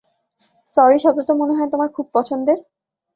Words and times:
Sorry 0.67 0.97
শব্দটা 0.99 1.33
মনেহয় 1.39 1.69
তোমার 1.73 1.89
খুব 1.95 2.05
পছন্দের? 2.13 2.57